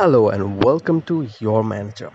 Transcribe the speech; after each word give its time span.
Hello 0.00 0.32
and 0.32 0.42
welcome 0.42 1.00
to 1.00 1.22
your 1.42 1.62
manager 1.62 2.10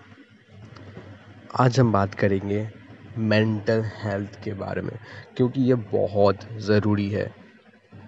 आज 1.59 1.79
हम 1.79 1.91
बात 1.91 2.13
करेंगे 2.13 2.69
मेंटल 3.17 3.83
हेल्थ 4.03 4.39
के 4.43 4.53
बारे 4.53 4.81
में, 4.81 4.97
क्योंकि 5.37 5.61
ये 5.61 5.75
बहुत 5.75 6.37
ज़रूरी 6.57 7.09
है। 7.09 7.29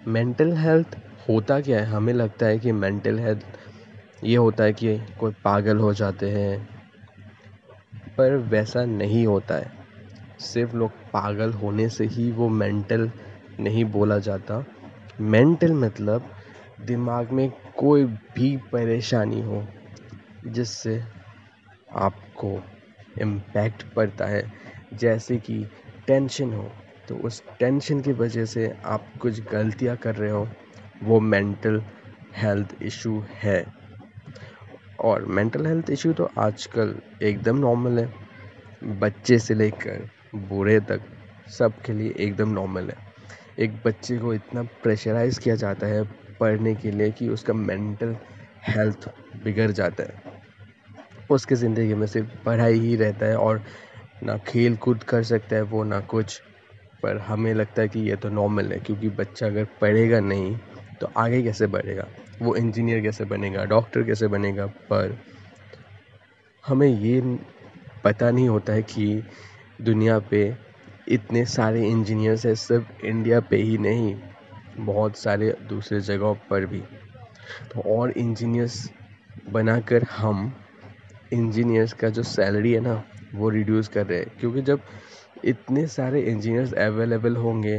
मेंटल 0.08 0.52
हेल्थ 0.52 0.96
होता 1.28 1.60
क्या 1.60 1.78
है? 1.78 1.86
हमें 1.86 2.12
लगता 2.12 2.46
है 2.46 2.58
कि 2.58 2.72
मेंटल 2.72 3.18
हेल्थ 3.18 3.44
ये 4.24 4.36
होता 4.36 4.64
है 4.64 4.72
कि 4.72 4.98
कोई 5.20 5.32
पागल 5.44 5.78
हो 5.78 5.92
जाते 5.94 6.30
हैं, 6.30 6.68
पर 8.18 8.36
वैसा 8.36 8.84
नहीं 8.84 9.26
होता 9.26 9.54
है। 9.54 9.70
सिर्फ़ 10.40 10.76
लोग 10.76 10.90
पागल 10.90 11.52
होने 11.52 11.88
से 11.88 12.06
ही 12.06 12.30
वो 12.32 12.48
मेंटल 12.48 13.10
नहीं 13.60 13.84
बोला 13.84 14.18
जाता। 14.18 14.64
मेंटल 15.20 15.72
मतलब 15.72 16.30
दिमाग 16.80 17.30
में 17.30 17.50
कोई 17.78 18.04
भी 18.04 18.56
परेशानी 18.56 19.40
हो, 19.40 19.66
जिससे 20.46 21.02
आपको 21.96 22.62
इम्पैक्ट 23.20 23.82
पड़ता 23.94 24.26
है। 24.26 24.52
जैसे 24.94 25.36
कि 25.36 25.64
टेंशन 26.06 26.52
हो 26.52 26.70
तो 27.08 27.16
उस 27.16 27.42
टेंशन 27.58 28.00
की 28.00 28.12
वजह 28.12 28.44
से 28.44 28.76
आप 28.84 29.06
कुछ 29.20 29.40
गलतियाँ 29.40 29.96
कर 29.96 30.14
रहे 30.14 30.30
हो, 30.30 30.48
वो 31.02 31.20
मेंटल 31.20 31.82
हेल्थ 32.36 32.74
इशू 32.82 33.24
है। 33.28 33.66
और 35.00 35.24
मेंटल 35.24 35.66
हेल्थ 35.66 35.90
इशू 35.90 36.12
तो 36.12 36.30
आजकल 36.38 36.94
एकदम 37.22 37.56
नॉर्मल 37.56 37.98
है। 37.98 38.12
बच्चे 38.98 39.38
से 39.38 39.54
लेकर 39.54 40.08
बूढ़े 40.34 40.80
तक 40.80 41.00
सब 41.48 41.80
के 41.82 41.92
लिए 41.92 42.14
एकदम 42.18 42.48
नॉर्मल 42.48 42.90
है। 42.90 42.96
एक 43.58 43.72
बच्चे 43.86 44.18
को 44.18 44.34
इतना 44.34 44.62
प्रेशराइज़ 44.62 45.40
किया 45.40 45.54
जाता 45.54 45.86
है 45.86 46.02
पढ़ने 46.40 46.74
के 46.74 46.90
लिए 46.90 47.10
कि 47.10 47.28
उसका 47.28 47.52
मेंटल 47.52 48.16
हेल्थ 48.68 49.08
बिगड़ 49.44 49.70
जाता 49.70 50.02
है। 50.02 50.36
उसकी 51.30 51.54
ज़िंदगी 51.54 51.94
में 51.94 52.06
सिर्फ़ 52.06 52.28
पढ़ाई 52.44 52.78
ही 52.78 52.96
रहता 52.96 53.26
है 53.26 53.36
और 53.36 53.62
ना 54.22 54.36
खेल 54.38 54.76
कूद 54.76 55.02
कर 55.02 55.22
सकता 55.22 55.56
है, 55.56 55.62
वो 55.62 55.84
ना 55.84 56.00
कुछ। 56.00 56.40
पर 57.02 57.18
हमें 57.18 57.54
लगता 57.54 57.82
है 57.82 57.88
कि 57.88 58.00
ये 58.00 58.16
तो 58.16 58.28
नॉर्मल 58.28 58.72
है, 58.72 58.78
क्योंकि 58.78 59.08
बच्चा 59.08 59.46
अगर 59.46 59.64
पढ़ेगा 59.80 60.20
नहीं 60.20 60.56
तो 61.00 61.06
आगे 61.16 61.42
कैसे 61.42 61.66
बढ़ेगा? 61.66 62.08
वो 62.42 62.54
इंजीनियर 62.56 63.00
कैसे 63.02 63.24
बनेगा? 63.24 63.64
डॉक्टर 63.64 64.02
कैसे 64.02 64.28
बनेगा? 64.28 64.66
पर 64.66 65.18
हमें 66.64 66.88
ये 66.88 67.20
पता 68.04 68.30
नहीं 68.30 68.48
होता 68.48 68.72
है 68.72 68.82
कि 68.82 69.22
दुनिया 69.80 70.18
पे 70.18 70.56
इतने 71.08 71.44
सारे 71.46 71.86
इंजीनियर्स 71.88 72.46
हैं, 72.46 72.54
सिर्फ़ 72.54 73.06
इंडिया 73.06 73.40
पे 73.40 73.56
ही 73.56 73.78
नहीं। 73.78 74.14
बहुत 74.80 75.16
सारे 75.16 75.54
दूसरे 75.68 76.00
जगहों 76.02 76.34
पर 76.50 76.66
भी। 76.66 76.80
तो 77.72 77.80
और 77.90 78.10
इंजीनियर्स 78.12 78.88
बनाकर 79.52 80.04
हम 80.10 80.52
इंजीनियर्स 81.32 81.92
का 81.92 82.08
जो 82.08 82.22
सैलरी 82.24 82.72
है 82.72 82.80
ना, 82.80 83.02
वो 83.34 83.48
रिड्यूस 83.48 83.88
कर 83.88 84.06
रहे 84.06 84.18
हैं। 84.18 84.36
क्योंकि 84.40 84.62
जब 84.62 84.80
इतने 85.44 85.86
सारे 85.86 86.20
इंजीनियर्स 86.22 86.72
अवेलेबल 86.74 87.36
होंगे 87.36 87.78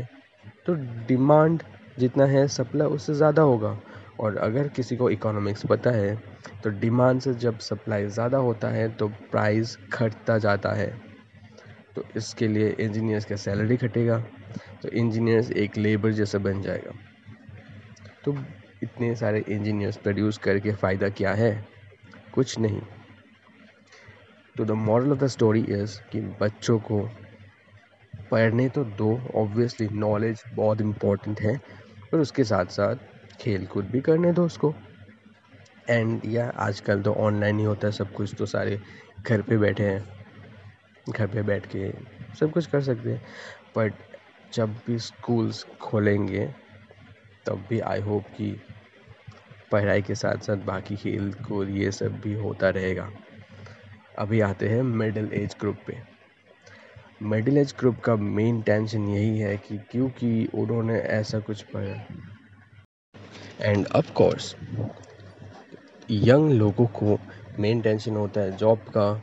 तो 0.65 0.73
डिमांड 1.07 1.63
जितना 1.99 2.25
है 2.25 2.47
सप्लाई 2.47 2.87
उससे 2.87 3.13
ज़्यादा 3.13 3.41
होगा। 3.41 3.77
और 4.19 4.37
अगर 4.37 4.67
किसी 4.67 4.95
को 4.97 5.09
इकोनॉमिक्स 5.09 5.65
पता 5.65 5.91
है 5.91 6.15
तो 6.63 6.69
डिमांड 6.79 7.19
से 7.21 7.33
जब 7.35 7.59
सप्लाई 7.59 8.05
ज़्यादा 8.07 8.37
होता 8.37 8.67
है 8.67 8.87
तो 8.97 9.07
प्राइस 9.31 9.77
घटता 9.91 10.37
जाता 10.37 10.71
है। 10.71 10.89
तो 11.95 12.03
इसके 12.15 12.47
लिए 12.47 12.69
इंजीनियर्स 12.69 13.25
का 13.25 13.35
सैलरी 13.35 13.77
घटेगा 13.77 14.17
तो 14.83 14.89
इंजीनियर्स 14.89 15.51
एक 15.51 15.77
लेबर 15.77 16.11
जैसा 16.11 16.37
बन 16.37 16.61
जाएगा। 16.61 16.91
तो 18.25 18.35
इतने 18.83 19.15
सारे 19.15 19.43
इंजीनियर्स 19.49 19.97
प्रोड्यूस 19.97 20.37
करके 20.37 20.73
फ़ायदा 20.73 21.09
क्या 21.09 21.33
है? 21.33 21.51
कुछ 22.33 22.57
नहीं। 22.59 22.81
तो 24.55 24.65
the 24.65 24.71
moral 24.71 25.11
of 25.11 25.19
the 25.19 25.27
story 25.27 25.61
is 25.61 25.99
कि 26.11 26.21
बच्चों 26.41 26.79
को 26.79 26.99
पढ़ने 28.31 28.67
तो 28.69 28.83
दो 28.83 29.09
ऑब्वियसली 29.35 29.87
नॉलेज 29.89 30.43
बहुत 30.53 30.81
इम्पोर्टेंट 30.81 31.41
है, 31.41 31.57
पर 32.11 32.19
उसके 32.19 32.43
साथ 32.43 32.65
साथ 32.65 32.95
खेल 33.41 33.65
कूद 33.65 33.85
भी 33.85 34.01
करने 34.01 34.31
दो 34.33 34.45
उसको। 34.45 34.73
एंड 35.89 36.21
या 36.25 36.47
आजकल 36.59 37.01
तो 37.01 37.13
ऑनलाइन 37.13 37.59
ही 37.59 37.65
होता 37.65 37.87
है, 37.87 37.91
सब 37.91 38.13
कुछ 38.13 38.33
तो 38.37 38.45
सारे 38.45 38.79
घर 39.21 39.41
पे 39.41 39.57
बैठे 39.57 39.83
हैं। 39.83 40.18
घर 41.09 41.27
पे 41.27 41.41
बैठ 41.41 41.65
के 41.75 41.91
सब 42.35 42.51
कुछ 42.51 42.65
कर 42.65 42.81
सकते 42.81 43.09
हैं। 43.09 43.21
बट 43.77 43.93
जब 44.53 44.73
भी 44.87 44.99
स्कूल्स 44.99 45.63
खोलेंगे, 45.81 46.45
तब 47.45 47.65
भी 47.69 47.79
आई 47.79 47.99
होप 47.99 48.23
कि 48.37 48.61
पढ़ाई 49.71 50.01
के 50.01 50.15
साथ 50.15 50.37
साथ 50.37 50.57
बाकी 50.57 50.95
खेल 50.95 51.33
कूद 51.47 51.69
ये 51.69 51.91
सब 51.91 52.19
भी 52.21 52.33
होता 52.33 52.69
रहेगा। 52.69 53.09
अभी 54.19 54.39
आते 54.41 54.69
हैं 54.69 54.81
मिडिल 54.83 55.29
एज 55.33 55.55
ग्रुप 55.59 55.77
पे। 55.87 55.97
मिडिल 57.21 57.57
एज 57.57 57.73
ग्रुप 57.79 57.99
का 57.99 58.15
मेन 58.15 58.61
टेंशन 58.61 59.07
यही 59.07 59.39
है 59.39 59.57
कि 59.57 59.77
क्योंकि 59.77 60.49
उन्होंने 60.55 60.99
ऐसा 60.99 61.39
कुछ 61.39 61.61
पढ़ा। 61.61 62.05
एंड 63.61 63.87
ऑफ़ 63.87 64.11
कोर्स 64.13 64.55
यंग 66.11 66.51
लोगों 66.51 66.85
को 66.85 67.19
मेन 67.59 67.81
टेंशन 67.81 68.15
होता 68.15 68.41
है 68.41 68.57
जॉब 68.57 68.77
का। 68.97 69.21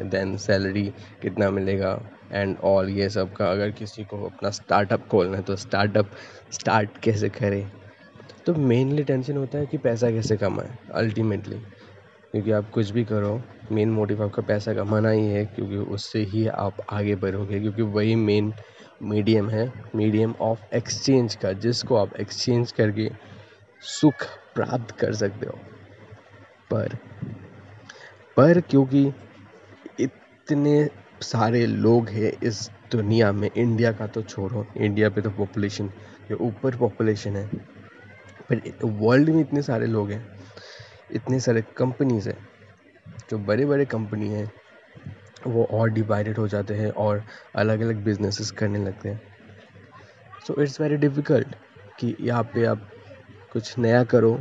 देन 0.00 0.36
सैलरी 0.36 0.84
कितना 1.22 1.50
मिलेगा 1.50 1.98
एंड 2.32 2.56
ऑल 2.64 2.88
ये 2.90 3.08
सब 3.10 3.32
का। 3.32 3.50
अगर 3.50 3.70
किसी 3.70 4.04
को 4.04 4.24
अपना 4.26 4.50
स्टार्टअप 4.50 5.06
खोलना 5.08 5.36
है 5.36 5.42
तो 5.42 5.56
स्टार्टअप 5.56 6.10
स्टार्ट 6.52 6.98
कैसे 6.98 7.28
करें? 7.28 7.70
तो 8.46 8.54
मेनली 8.54 9.04
टेंशन 9.04 9.36
होता 9.36 9.58
है 9.58 9.66
कि 9.66 9.78
पैसा 9.78 10.10
कैसे 10.10 10.36
कमाएँ 10.36 10.76
अल्टीमेटली 10.94 11.58
क्योंकि 12.32 12.52
आप 12.52 12.70
कुछ 12.70 12.90
भी 12.90 13.04
करो 13.04 13.40
मेन 13.72 13.90
मोटिव 13.90 14.22
आपका 14.24 14.42
पैसा 14.42 14.74
कमाना 14.74 15.10
ही 15.10 15.26
है, 15.26 15.44
क्योंकि 15.46 15.76
उससे 15.76 16.22
ही 16.22 16.46
आप 16.48 16.76
आगे 16.90 17.14
बढ़ोगे। 17.16 17.60
क्योंकि 17.60 17.82
वही 17.82 18.14
मेन 18.14 18.52
मीडियम 19.02 19.48
है 19.50 19.72
मीडियम 19.94 20.34
ऑफ़ 20.40 20.60
एक्सचेंज 20.74 21.34
का, 21.34 21.52
जिसको 21.52 21.96
आप 21.96 22.16
एक्सचेंज 22.16 22.72
करके 22.72 23.10
सुख 23.82 24.24
प्राप्त 24.54 24.94
कर 24.98 25.12
सकते 25.14 25.46
हो। 25.46 25.58
पर 26.70 26.96
पर 28.36 28.60
क्योंकि 28.60 29.04
इतने 30.42 30.88
सारे 31.22 31.64
लोग 31.66 32.08
हैं 32.08 32.30
इस 32.42 32.70
दुनिया 32.92 33.30
में 33.32 33.48
इंडिया 33.48 33.90
का 33.92 34.06
तो 34.06 34.22
छोड़ो 34.22 34.66
इंडिया 34.76 35.08
पे 35.10 35.20
तो 35.22 35.30
पॉपुलेशन 35.30 35.88
के 36.28 36.34
ऊपर 36.34 36.76
पॉपुलेशन 36.76 37.36
है। 37.36 37.46
पर 38.50 38.60
वर्ल्ड 38.84 39.28
में 39.30 39.40
इतने 39.40 39.62
सारे 39.62 39.86
लोग 39.86 40.10
हैं 40.10 40.24
इतने 41.14 41.38
सारे 41.40 41.62
कंपनीज़ 41.76 42.28
हैं 42.28 42.36
जो 43.30 43.38
बड़े 43.38 43.66
बड़े 43.66 43.84
कंपनी 43.84 44.28
हैं 44.28 44.50
वो 45.46 45.64
और 45.72 45.90
डिवाइडेड 45.90 46.38
हो 46.38 46.46
जाते 46.48 46.74
हैं 46.74 46.90
और 46.90 47.22
अलग 47.56 47.80
अलग 47.80 48.02
बिजनेसेस 48.04 48.50
करने 48.50 48.78
लगते 48.78 49.08
हैं। 49.08 49.20
सो 50.46 50.60
इट्स 50.62 50.80
वेरी 50.80 50.96
डिफ़िकल्ट 50.96 51.54
कि 51.98 52.14
यहाँ 52.20 52.42
पे 52.54 52.64
आप 52.64 52.88
कुछ 53.52 53.78
नया 53.78 54.02
करो 54.04 54.32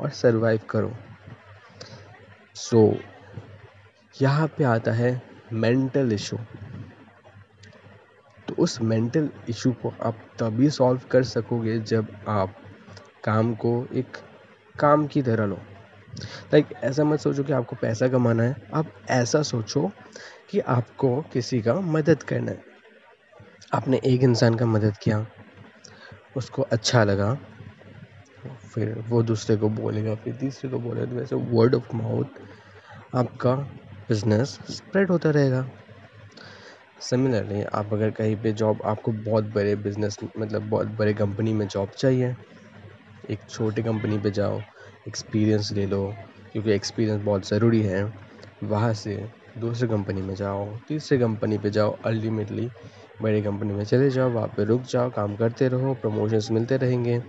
और 0.00 0.10
सरवाइव 0.10 0.60
करो। 0.70 0.92
सो 2.54 2.86
so, 2.86 2.96
यहाँ 4.14 4.46
पे 4.48 4.64
आता 4.64 4.92
है 4.92 5.10
मेंटल 5.52 6.12
इशू 6.12 6.36
तो 8.48 8.54
उस 8.54 8.80
मेंटल 8.80 9.30
इशू 9.48 9.72
को 9.72 9.94
आप 10.02 10.18
तभी 10.38 10.70
सॉल्व 10.70 11.00
कर 11.10 11.22
सकोगे 11.22 11.78
जब 11.78 12.08
आप 12.28 12.54
काम 13.24 13.54
को 13.54 13.88
एक 13.94 14.16
काम 14.78 15.06
की 15.06 15.22
तरह 15.22 15.46
लो। 15.46 15.54
लाइक 15.54 16.66
like, 16.66 16.82
ऐसा 16.82 17.04
मत 17.04 17.20
सोचो 17.20 17.44
कि 17.44 17.52
आपको 17.52 17.76
पैसा 17.76 18.08
कमाना 18.08 18.42
है। 18.42 18.56
आप 18.74 18.86
ऐसा 19.10 19.42
सोचो 19.42 19.92
कि 20.50 20.60
आपको 20.60 21.22
किसी 21.22 21.62
का 21.62 21.74
मदद 21.74 22.22
करना 22.22 22.50
है। 22.50 22.64
आपने 23.74 24.00
एक 24.04 24.22
इंसान 24.22 24.54
का 24.54 24.66
मदद 24.66 24.96
किया 24.96 25.26
उसको 26.36 26.62
अच्छा 26.62 27.04
लगा 27.04 27.38
फिर 28.74 29.04
वो 29.08 29.22
दूसरे 29.22 29.56
को 29.56 29.68
बोलेगा 29.68 30.14
फिर 30.14 30.34
तीसरे 30.34 30.70
को 30.70 30.78
बोलेगा 30.78 31.06
तो 31.06 31.16
वैसे 31.16 31.36
वर्ड 31.36 31.74
ऑफ़ 31.74 31.96
माउथ 31.96 32.24
आपका 33.16 33.70
बिज़नेस 34.12 34.58
स्प्रेड 34.72 35.10
होता 35.10 35.30
रहेगा। 35.32 35.68
सिमिलरली 37.02 37.62
आप 37.74 37.92
अगर 37.92 38.10
कहीं 38.12 38.36
पे 38.36 38.52
जॉब 38.54 38.82
आपको 38.86 39.12
बहुत 39.22 39.44
बड़े 39.52 39.74
बिज़नेस 39.78 40.16
मतलब 40.38 40.68
बहुत 40.70 40.88
बड़े 40.96 41.14
कंपनी 41.14 41.52
में 41.54 41.66
जॉब 41.68 41.90
चाहिए, 41.96 42.34
एक 43.24 43.40
छोटी 43.48 43.82
कंपनी 43.82 44.18
पे 44.18 44.30
जाओ 44.32 44.62
एक्सपीरियंस 45.06 45.70
ले 45.72 45.86
लो, 45.86 46.02
क्योंकि 46.52 46.72
एक्सपीरियंस 46.72 47.20
बहुत 47.22 47.48
ज़रूरी 47.48 47.82
है, 47.82 48.04
वहाँ 48.64 48.92
से 48.96 49.16
दूसरे 49.58 49.88
कंपनी 49.88 50.22
में 50.22 50.34
जाओ, 50.34 50.78
तीसरे 50.88 51.18
कंपनी 51.18 51.58
पे 51.58 51.70
जाओ 51.70 51.92
अल्टीमेटली 52.06 52.70
बड़ी 53.20 53.42
कंपनी 53.42 53.72
में 53.72 53.84
चले 53.84 54.10
जाओ, 54.10 54.30
वहाँ 54.30 54.48
पे 54.56 54.64
रुक 54.64 54.86
जाओ, 54.86 55.10
काम 55.12 55.36
करते 55.36 55.68
रहो 55.68 55.94
प्रमोशंस 55.96 56.48
मिलते 56.52 56.76
रहेंगे। 56.78 57.20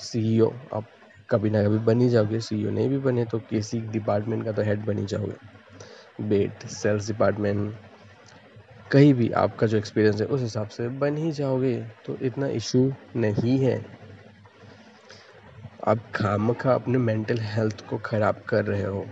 सीईओ 0.00 0.50
आप 0.74 0.88
कभी 1.28 1.50
ना 1.50 1.62
कभी 1.64 1.78
बन 1.84 2.00
ही 2.00 2.08
जाओगे 2.10 2.40
सीईओ 2.42 2.70
नहीं 2.70 2.88
भी 2.88 2.98
बने 3.00 3.24
तो 3.28 3.40
किसी 3.46 3.80
डिपार्टमेंट 3.92 4.44
का 4.44 4.52
तो 4.52 4.62
हेड 4.62 4.84
बन 4.84 4.98
ही 4.98 5.06
जाओगे। 5.08 5.36
बेट 6.20 6.66
सेल्स 6.68 7.06
डिपार्टमेंट 7.06 7.74
कहीं 8.92 9.12
भी 9.14 9.30
आपका 9.36 9.66
जो 9.66 9.76
एक्सपीरियंस 9.76 10.20
है, 10.20 10.26
उस 10.26 10.40
हिसाब 10.40 10.68
से 10.68 10.88
बन 10.98 11.16
ही 11.16 11.32
जाओगे 11.32 11.76
तो 12.06 12.16
इतना 12.22 12.46
इशू 12.48 12.92
नहीं 13.16 13.58
है। 13.58 13.84
आप 15.86 15.98
खाम 16.14 16.52
खा 16.52 16.72
अपने 16.74 16.98
मेंटल 16.98 17.38
हेल्थ 17.40 17.86
को 17.88 17.98
ख़राब 17.98 18.42
कर 18.48 18.64
रहे 18.64 18.82
हो। 18.82 19.04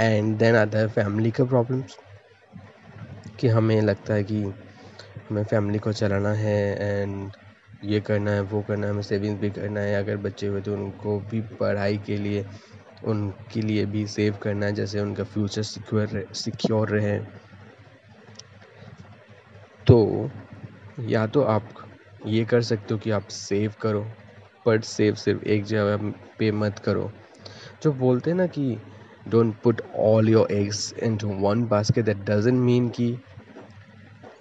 एंड 0.00 0.36
देन 0.38 0.56
आता 0.56 0.78
है 0.78 0.88
फैमिली 0.88 1.30
का 1.30 1.44
प्रॉब्लम्स 1.44 1.96
कि 3.40 3.48
हमें 3.48 3.80
लगता 3.82 4.14
है 4.14 4.24
कि 4.24 4.42
हमें 4.42 5.44
फैमिली 5.44 5.78
को 5.78 5.92
चलाना 5.92 6.32
है 6.32 6.58
एंड 6.80 7.30
ये 7.84 8.00
करना 8.00 8.30
है, 8.30 8.40
वो 8.40 8.62
करना 8.62 8.86
है, 8.86 8.92
हमें 8.92 9.02
सेविंग्स 9.02 9.40
भी 9.40 9.50
करना 9.50 9.80
है, 9.80 9.94
अगर 9.94 10.16
बच्चे 10.16 10.46
हुए 10.46 10.60
तो 10.60 10.72
उनको 10.72 11.18
भी 11.20 11.40
पढ़ाई 11.60 11.98
के 11.98 12.16
लिए 12.16 12.44
उनके 13.04 13.60
लिए 13.62 13.86
भी 13.86 14.06
सेव 14.06 14.38
करना 14.42 14.66
है, 14.66 14.72
जैसे 14.72 15.00
उनका 15.00 15.24
फ्यूचर 15.24 15.62
सिक्योर 15.62 16.26
सिक्योर 16.34 16.88
रहे। 16.88 17.18
तो 19.86 20.30
या 21.00 21.26
तो 21.26 21.42
आप 21.42 21.68
ये 22.26 22.44
कर 22.44 22.62
सकते 22.62 22.94
हो 22.94 23.00
कि 23.00 23.10
आप 23.10 23.28
सेव 23.28 23.74
करो 23.82 24.06
बट 24.66 24.84
सेव 24.84 25.14
सिर्फ़ 25.14 25.44
एक 25.44 25.64
जगह 25.64 26.12
पे 26.38 26.50
मत 26.52 26.78
करो। 26.78 27.10
जो 27.82 27.92
बोलते 27.92 28.30
हैं 28.30 28.36
ना 28.36 28.46
कि 28.46 28.76
don't 29.28 29.54
put 29.62 29.80
all 29.96 30.28
your 30.28 30.52
eggs 30.52 30.92
into 31.02 31.28
one 31.40 31.64
basket 31.66 32.04
that 32.04 32.24
doesn't 32.30 32.60
mean 32.60 32.88
कि 32.88 33.16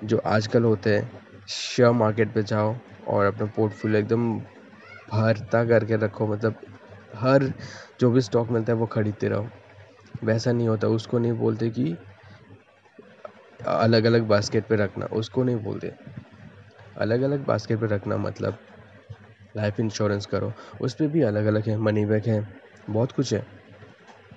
जो 0.03 0.17
आजकल 0.25 0.63
होते 0.63 0.95
हैं 0.95 1.21
शेयर 1.47 1.91
मार्केट 1.91 2.33
पे 2.33 2.43
जाओ 2.43 2.75
और 3.07 3.25
अपना 3.25 3.45
पोर्टफोलियो 3.45 3.99
एकदम 3.99 4.33
भरता 5.11 5.63
करके 5.65 5.95
रखो 5.95 6.27
मतलब 6.27 6.55
हर 7.15 7.53
जो 7.99 8.11
भी 8.11 8.21
स्टॉक 8.21 8.49
मिलता 8.49 8.73
है 8.73 8.79
वो 8.79 8.85
खरीदते 8.85 9.27
रहो। 9.27 9.49
वैसा 10.23 10.51
नहीं 10.51 10.67
होता। 10.67 10.87
उसको 10.87 11.19
नहीं 11.19 11.31
बोलते 11.31 11.69
कि 11.69 11.97
अलग 13.67 14.03
अलग 14.03 14.21
बास्केट 14.21 14.67
पे 14.67 14.75
रखना। 14.75 15.05
उसको 15.05 15.43
नहीं 15.43 15.55
बोलते। 15.55 15.91
अलग 16.97 17.21
अलग 17.21 17.45
बास्केट 17.45 17.79
पे 17.79 17.85
रखना 17.85 18.17
मतलब 18.17 18.57
लाइफ 19.57 19.79
इंश्योरेंस 19.79 20.25
करो। 20.25 20.53
उस 20.81 20.93
पर 20.93 21.07
भी 21.07 21.21
अलग 21.21 21.45
अलग 21.45 21.69
है। 21.69 21.77
मनी 21.77 22.05
बैग 22.05 22.25
है। 22.25 22.47
बहुत 22.89 23.11
कुछ 23.11 23.33
है। 23.33 23.39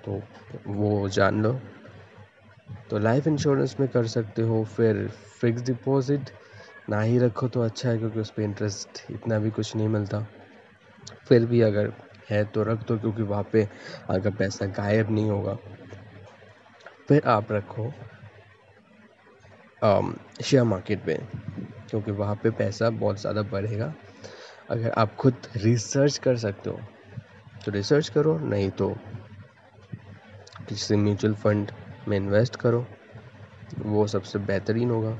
तो 0.05 0.21
वो 0.67 1.09
जान 1.09 1.43
लो। 1.43 1.59
तो 2.89 2.99
लाइफ 2.99 3.27
इंश्योरेंस 3.27 3.75
में 3.79 3.89
कर 3.89 4.07
सकते 4.07 4.41
हो। 4.41 4.63
फिर 4.63 5.07
फिक्स 5.41 5.61
डिपॉजिट 5.61 6.29
ना 6.89 7.01
ही 7.01 7.17
रखो 7.19 7.47
तो 7.47 7.61
अच्छा 7.61 7.89
है 7.89 7.97
क्योंकि 7.97 8.19
उस 8.19 8.29
पर 8.29 8.41
इंटरेस्ट 8.41 9.11
इतना 9.11 9.39
भी 9.39 9.49
कुछ 9.49 9.75
नहीं 9.75 9.87
मिलता। 9.87 10.27
फिर 11.25 11.45
भी 11.45 11.61
अगर 11.61 11.93
है 12.27 12.43
तो 12.45 12.63
रख 12.63 12.83
दो, 12.83 12.97
क्योंकि 12.97 13.23
वहाँ 13.23 13.43
पे 13.51 13.67
अगर 14.09 14.31
पैसा 14.33 14.65
गायब 14.73 15.11
नहीं 15.11 15.29
होगा। 15.29 15.57
फिर 17.09 17.27
आप 17.27 17.51
रखो 17.51 17.91
शेयर 20.43 20.63
मार्केट 20.63 21.05
में 21.07 21.17
क्योंकि 21.89 22.11
वहाँ 22.13 22.35
पे 22.35 22.49
पैसा 22.51 22.89
बहुत 22.91 23.19
ज़्यादा 23.21 23.41
बढ़ेगा। 23.43 23.93
अगर 24.69 24.91
आप 24.91 25.15
खुद 25.15 25.47
रिसर्च 25.57 26.17
कर 26.17 26.37
सकते 26.37 26.69
हो 26.69 26.77
तो 27.65 27.71
रिसर्च 27.71 28.09
करो, 28.09 28.37
नहीं 28.39 28.69
तो 28.71 28.89
किसी 30.69 30.95
म्यूचुअल 30.95 31.33
फंड 31.35 31.71
में 32.07 32.17
इन्वेस्ट 32.17 32.55
करो, 32.55 32.85
वो 33.77 34.05
सबसे 34.07 34.39
बेहतरीन 34.41 34.89
होगा। 34.91 35.11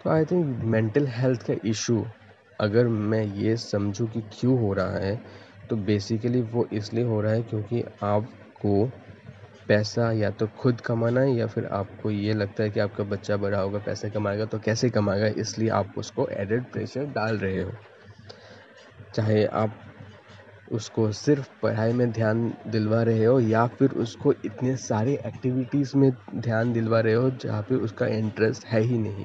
तो 0.00 0.10
आई 0.10 0.24
थिंक 0.24 0.62
मेंटल 0.64 1.06
हेल्थ 1.08 1.42
का 1.42 1.54
इशू, 1.64 2.04
अगर 2.58 2.86
मैं 2.86 3.22
ये 3.22 3.56
समझूं 3.58 4.06
कि 4.08 4.20
क्यों 4.32 4.58
हो 4.60 4.72
रहा 4.72 4.98
है 4.98 5.20
तो 5.70 5.76
बेसिकली 5.76 6.40
वो 6.42 6.66
इसलिए 6.72 7.04
हो 7.04 7.20
रहा 7.20 7.32
है 7.32 7.42
क्योंकि 7.42 7.82
आपको 8.02 8.84
पैसा 9.68 10.10
या 10.12 10.30
तो 10.30 10.46
खुद 10.58 10.80
कमाना 10.80 11.20
है 11.20 11.34
या 11.36 11.46
फिर 11.46 11.66
आपको 11.72 12.10
ये 12.10 12.32
लगता 12.32 12.62
है 12.62 12.70
कि 12.70 12.80
आपका 12.80 13.04
बच्चा 13.04 13.36
बड़ा 13.36 13.60
होगा, 13.60 13.78
पैसे 13.78 14.10
कमाएगा 14.10 14.44
तो 14.46 14.58
कैसे 14.58 14.90
कमाएगा? 14.90 15.26
इसलिए 15.40 15.68
आप 15.70 15.92
उसको 15.98 16.26
एडेड 16.30 16.64
प्रेशर 16.72 17.04
डाल 17.14 17.36
रहे 17.38 17.62
हो। 17.62 17.72
चाहे 19.14 19.44
आप 19.46 19.78
उसको 20.72 21.10
सिर्फ़ 21.12 21.48
पढ़ाई 21.62 21.92
में 21.92 22.10
ध्यान 22.12 22.52
दिलवा 22.66 23.02
रहे 23.02 23.24
हो 23.24 23.38
या 23.40 23.66
फिर 23.78 23.90
उसको 23.98 24.32
इतने 24.44 24.76
सारे 24.76 25.12
एक्टिविटीज़ 25.26 25.96
में 25.96 26.10
ध्यान 26.36 26.72
दिलवा 26.72 27.00
रहे 27.00 27.14
हो 27.14 27.30
जहाँ 27.44 27.62
पे 27.62 27.74
उसका 27.76 28.06
इंटरेस्ट 28.06 28.66
है 28.66 28.80
ही 28.80 28.98
नहीं। 28.98 29.24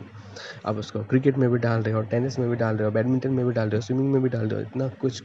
आप 0.66 0.76
उसको 0.78 1.04
क्रिकेट 1.06 1.38
में 1.38 1.50
भी 1.52 1.58
डाल 1.60 1.82
रहे 1.82 1.94
हो 1.94 2.02
टेनिस 2.12 2.40
में 2.40 2.50
भी 2.50 2.56
डाल 2.56 2.76
रहे 2.76 2.86
हो 2.86 2.92
बैडमिंटन 2.92 3.32
में 3.32 3.46
भी 3.46 3.54
डाल 3.54 3.70
रहे 3.70 3.78
हो 3.78 3.82
स्विमिंग 3.82 4.12
में 4.14 4.22
भी 4.22 4.30
डाल 4.30 4.48
रहे 4.48 4.62
हो, 4.62 4.68
इतना 4.68 4.88
कुछ 5.02 5.22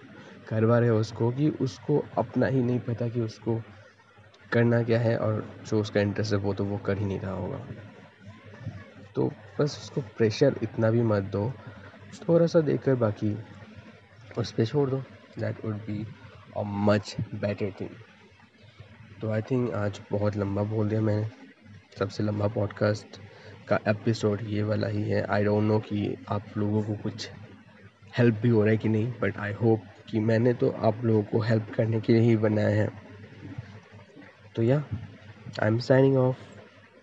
करवा 0.48 0.78
रहे 0.78 0.88
हो 0.88 0.98
उसको 0.98 1.30
कि 1.30 1.48
उसको 1.60 2.04
अपना 2.18 2.46
ही 2.46 2.62
नहीं 2.62 2.80
पता 2.80 3.08
कि 3.08 3.20
उसको 3.20 3.60
करना 4.52 4.82
क्या 4.82 5.00
है 5.00 5.16
और 5.16 5.44
जो 5.66 5.80
उसका 5.80 6.00
इंटरेस्ट 6.00 6.32
है 6.32 6.38
वो 6.38 6.54
तो 6.54 6.64
वो 6.64 6.78
कर 6.78 6.98
ही 6.98 7.04
नहीं 7.04 7.20
रहा 7.20 7.32
होगा। 7.32 7.60
तो 9.14 9.26
बस 9.58 9.76
उसको 9.82 10.00
प्रेशर 10.16 10.56
इतना 10.62 10.90
भी 10.90 11.02
मत 11.02 11.22
दो। 11.22 11.52
थोड़ा 12.28 12.46
सा 12.46 12.60
देकर 12.60 12.94
बाकी 12.94 13.36
उस 14.38 14.52
पर 14.52 14.64
छोड़ 14.64 14.88
दो। 14.90 15.02
That 15.38 15.64
would 15.64 15.74
be 15.86 16.06
a 16.56 16.62
much 16.62 17.16
better 17.34 17.72
thing 17.80 17.90
तो 19.20 19.30
आई 19.30 19.42
थिंक 19.42 19.72
आज 19.74 20.00
बहुत 20.10 20.36
लंबा 20.36 20.62
बोल 20.62 20.88
दिया 20.88 21.00
मैंने। 21.00 21.30
सबसे 21.98 22.22
लंबा 22.22 22.48
पॉडकास्ट 22.48 23.20
का 23.68 23.78
एपिसोड 23.88 24.42
ये 24.42 24.62
वाला 24.62 24.88
ही 24.88 25.02
है। 25.02 25.22
आई 25.22 25.44
डोंट 25.44 25.62
नो 25.62 25.78
कि 25.78 26.16
आप 26.28 26.56
लोगों 26.56 26.82
को 26.82 26.94
कुछ 26.94 27.28
हेल्प 28.18 28.34
भी 28.34 28.48
हो 28.48 28.62
रहा 28.62 28.70
है 28.70 28.78
कि 28.78 28.88
नहीं 28.88 29.12
बट 29.22 29.38
आई 29.38 29.52
होप 29.52 29.82
कि 30.10 30.20
मैंने 30.20 30.52
तो 30.54 30.70
आप 30.88 31.04
लोगों 31.04 31.22
को 31.22 31.40
हेल्प 31.40 31.72
करने 31.76 32.00
के 32.00 32.12
लिए 32.12 32.22
ही 32.22 32.36
बनाया 32.36 32.82
है। 32.82 32.88
तो 34.56 34.62
yeah 34.62 34.82
I 35.62 35.68
am 35.68 35.78
signing 35.88 36.16
off 36.16 36.36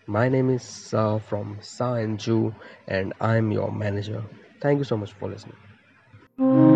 my 0.10 0.30
name 0.30 0.52
is 0.52 0.96
from 1.28 1.57
सा 1.63 1.98
एन 2.00 2.16
जू 2.18 2.54
and 2.90 3.13
I 3.22 3.38
am 3.38 3.52
your 3.54 3.72
manager 3.84 4.28
thank 4.66 4.78
you 4.78 4.84
so 4.84 4.98
much 4.98 5.13
for 5.19 5.30
listening 5.31 6.75